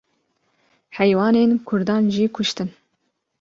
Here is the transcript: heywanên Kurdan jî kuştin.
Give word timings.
heywanên 0.97 1.51
Kurdan 1.67 2.03
jî 2.15 2.25
kuştin. 2.35 2.69